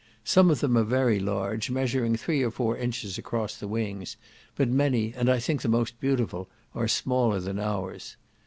Some 0.23 0.49
of 0.49 0.61
them 0.61 0.75
are 0.79 0.83
very 0.83 1.19
large, 1.19 1.69
measuring 1.69 2.15
three 2.15 2.41
or 2.41 2.49
four 2.49 2.75
inches 2.75 3.19
across 3.19 3.55
the 3.55 3.67
wings; 3.67 4.17
but 4.55 4.67
many, 4.67 5.13
and 5.15 5.29
I 5.29 5.37
think 5.37 5.61
the 5.61 5.67
most 5.67 5.99
beautiful, 5.99 6.49
are 6.73 6.87
smaller 6.87 7.39
than 7.39 7.59
ours. 7.59 8.17